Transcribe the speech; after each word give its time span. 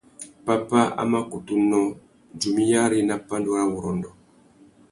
Pápá 0.45 0.81
a 1.01 1.03
má 1.11 1.19
kutu 1.31 1.53
nnô, 1.61 1.81
djumiyari 2.39 2.99
nà 3.07 3.15
pandúrâwurrôndô. 3.27 4.09